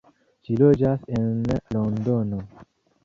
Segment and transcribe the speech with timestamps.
[0.47, 1.29] Ŝi loĝas en
[1.77, 2.41] Londono.